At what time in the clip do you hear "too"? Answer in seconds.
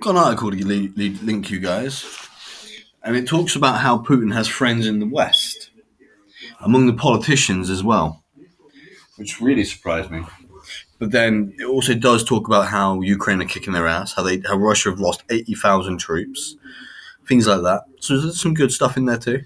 19.18-19.42